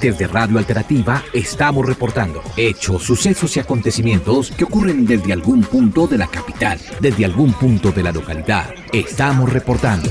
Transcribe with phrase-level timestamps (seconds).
[0.00, 6.16] Desde Radio Alternativa estamos reportando hechos, sucesos y acontecimientos que ocurren desde algún punto de
[6.16, 8.70] la capital, desde algún punto de la localidad.
[8.94, 10.08] Estamos reportando.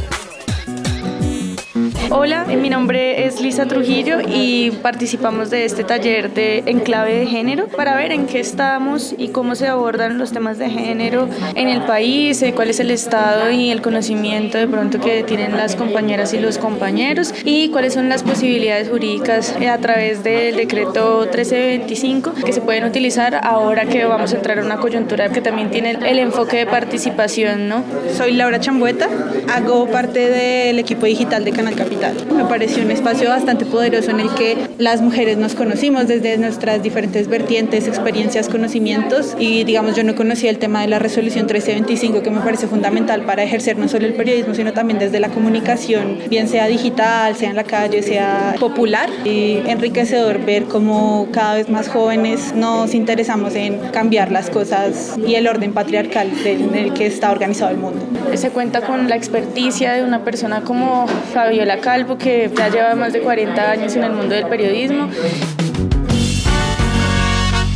[2.11, 7.67] Hola, mi nombre es Lisa Trujillo y participamos de este taller de enclave de género
[7.67, 11.83] para ver en qué estamos y cómo se abordan los temas de género en el
[11.83, 16.33] país, eh, cuál es el estado y el conocimiento de pronto que tienen las compañeras
[16.33, 22.33] y los compañeros y cuáles son las posibilidades jurídicas eh, a través del decreto 1325
[22.43, 25.91] que se pueden utilizar ahora que vamos a entrar a una coyuntura que también tiene
[25.91, 27.83] el enfoque de participación, ¿no?
[28.17, 29.07] Soy Laura Chambueta,
[29.53, 31.98] hago parte del equipo digital de Canal Capital
[32.33, 36.81] me pareció un espacio bastante poderoso en el que las mujeres nos conocimos desde nuestras
[36.81, 39.35] diferentes vertientes, experiencias, conocimientos.
[39.37, 43.23] Y digamos yo no conocía el tema de la resolución 1325 que me parece fundamental
[43.23, 47.49] para ejercer no solo el periodismo sino también desde la comunicación, bien sea digital, sea
[47.49, 49.09] en la calle, sea popular.
[49.25, 55.35] Y enriquecedor ver cómo cada vez más jóvenes nos interesamos en cambiar las cosas y
[55.35, 58.05] el orden patriarcal en el que está organizado el mundo.
[58.35, 63.13] Se cuenta con la experticia de una persona como Fabiola Calvo, que ya lleva más
[63.13, 65.09] de 40 años en el mundo del periodismo.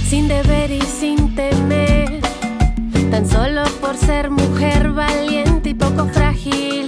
[0.07, 2.21] Sin deber y sin temer,
[3.09, 6.85] tan solo por ser mujer valiente y poco frágil.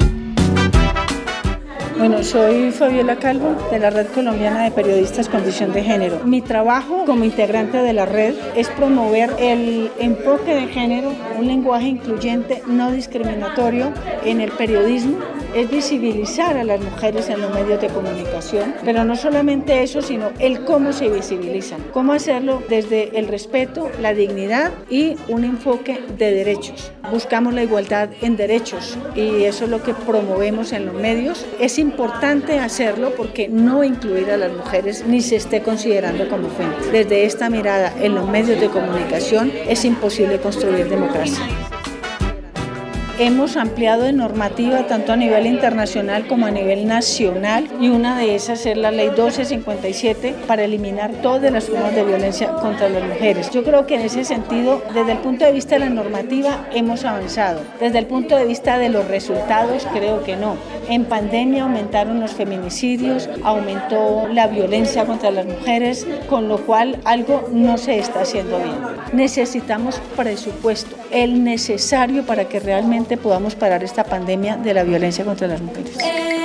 [1.98, 6.20] Bueno, soy Fabiola Calvo de la Red Colombiana de Periodistas Condición de Género.
[6.26, 11.88] Mi trabajo como integrante de la red es promover el enfoque de género, un lenguaje
[11.88, 13.92] incluyente, no discriminatorio
[14.24, 15.18] en el periodismo
[15.56, 20.32] es visibilizar a las mujeres en los medios de comunicación, pero no solamente eso, sino
[20.40, 26.34] el cómo se visibilizan, cómo hacerlo desde el respeto, la dignidad y un enfoque de
[26.34, 26.92] derechos.
[27.10, 31.46] Buscamos la igualdad en derechos y eso es lo que promovemos en los medios.
[31.60, 36.92] Es importante hacerlo porque no incluir a las mujeres ni se esté considerando como fuente.
[36.92, 41.40] Desde esta mirada en los medios de comunicación es imposible construir democracia.
[43.18, 48.36] Hemos ampliado de normativa tanto a nivel internacional como a nivel nacional y una de
[48.36, 53.50] esas es la ley 1257 para eliminar todas las formas de violencia contra las mujeres.
[53.52, 57.06] Yo creo que en ese sentido, desde el punto de vista de la normativa, hemos
[57.06, 57.62] avanzado.
[57.80, 60.58] Desde el punto de vista de los resultados, creo que no.
[60.90, 67.48] En pandemia aumentaron los feminicidios, aumentó la violencia contra las mujeres, con lo cual algo
[67.54, 68.76] no se está haciendo bien.
[69.14, 75.48] Necesitamos presupuesto, el necesario para que realmente podamos parar esta pandemia de la violencia contra
[75.48, 75.96] las mujeres.
[75.96, 76.36] Bueno,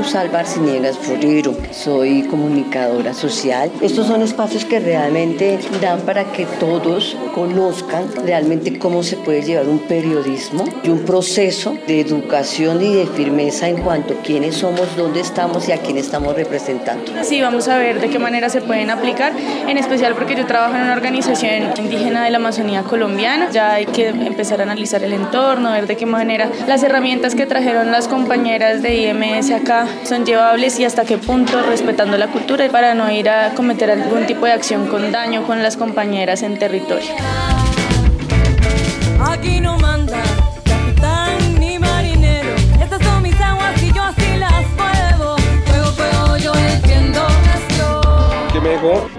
[0.00, 3.70] Luz Alba Arciniegas Forero, soy comunicadora social.
[3.82, 9.68] Estos son espacios que realmente dan para que todos conozcan realmente cómo se puede llevar
[9.68, 14.96] un periodismo y un proceso de educación y de firmeza en cuanto a quiénes somos,
[14.96, 17.12] dónde estamos y a quién estamos representando.
[17.22, 19.34] Sí, vamos a ver de qué manera se pueden aplicar,
[19.68, 23.50] en especial porque yo trabajo en una organización indígena de la Amazonía colombiana.
[23.52, 27.44] Ya hay que empezar a analizar el entorno, ver de qué manera las herramientas que
[27.44, 32.68] trajeron las compañeras de IMS acá son llevables y hasta qué punto respetando la cultura
[32.68, 36.58] para no ir a cometer algún tipo de acción con daño con las compañeras en
[36.58, 37.10] territorio.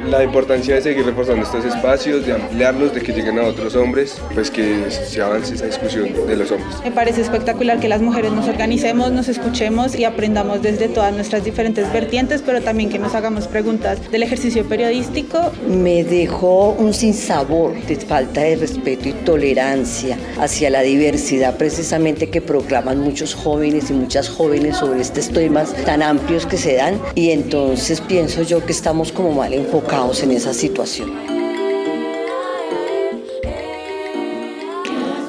[0.10, 4.20] La importancia de seguir reforzando estos espacios, de ampliarlos, de que lleguen a otros hombres,
[4.34, 6.78] pues que se avance esa discusión de los hombres.
[6.84, 11.44] Me parece espectacular que las mujeres nos organicemos, nos escuchemos y aprendamos desde todas nuestras
[11.44, 15.52] diferentes vertientes, pero también que nos hagamos preguntas del ejercicio periodístico.
[15.68, 22.42] Me dejó un sinsabor de falta de respeto y tolerancia hacia la diversidad precisamente que
[22.42, 27.30] proclaman muchos jóvenes y muchas jóvenes sobre estos temas tan amplios que se dan y
[27.30, 31.12] entonces pienso yo que estamos como mal enfocados en esa situación.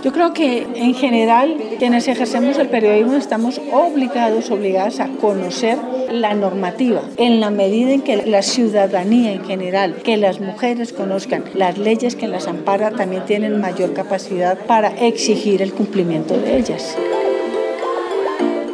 [0.02, 5.79] Yo creo que en general quienes ejercemos el periodismo estamos obligados, obligadas a conocer
[6.11, 11.44] la normativa en la medida en que la ciudadanía en general, que las mujeres conozcan
[11.55, 16.96] las leyes que las amparan, también tienen mayor capacidad para exigir el cumplimiento de ellas.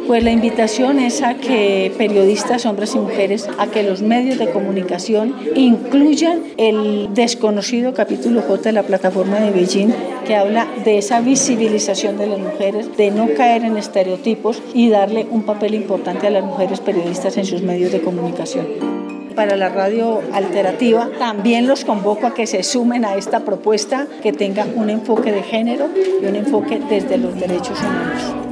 [0.09, 4.49] Pues la invitación es a que periodistas, hombres y mujeres, a que los medios de
[4.49, 9.93] comunicación incluyan el desconocido capítulo J de la plataforma de Beijing
[10.25, 15.27] que habla de esa visibilización de las mujeres, de no caer en estereotipos y darle
[15.29, 18.65] un papel importante a las mujeres periodistas en sus medios de comunicación
[19.35, 24.33] para la radio alternativa, también los convoco a que se sumen a esta propuesta que
[24.33, 25.87] tenga un enfoque de género
[26.19, 28.49] y un enfoque desde los derechos humanos.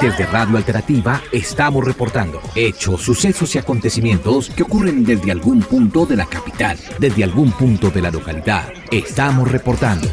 [0.00, 6.16] Desde Radio Alternativa estamos reportando hechos, sucesos y acontecimientos que ocurren desde algún punto de
[6.16, 8.68] la capital, desde algún punto de la localidad.
[8.90, 10.06] Estamos reportando.